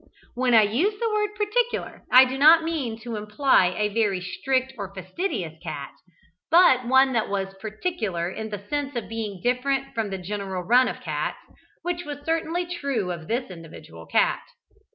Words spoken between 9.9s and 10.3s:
from the